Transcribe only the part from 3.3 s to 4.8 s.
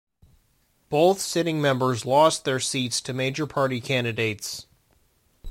party candidates.